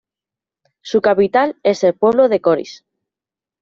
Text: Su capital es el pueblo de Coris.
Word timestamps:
Su 0.81 0.99
capital 0.99 1.57
es 1.61 1.83
el 1.83 1.93
pueblo 1.93 2.27
de 2.27 2.41
Coris. 2.41 2.83